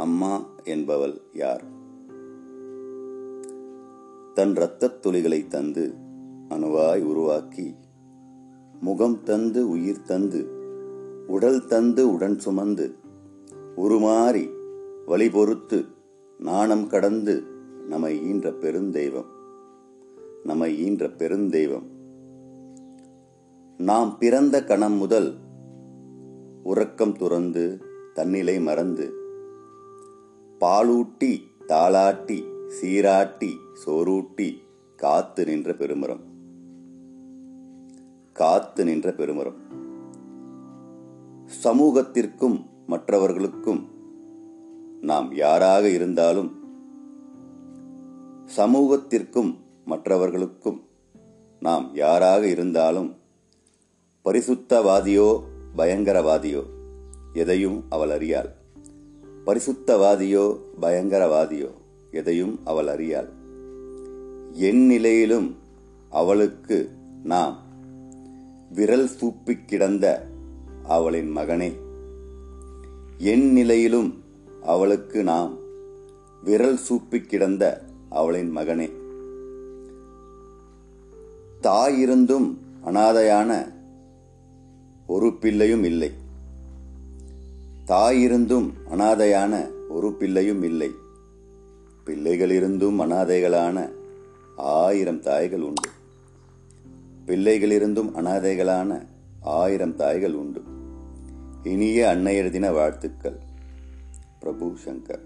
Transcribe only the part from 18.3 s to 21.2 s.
பெருந்தெய்வம் நம்மை ஈன்ற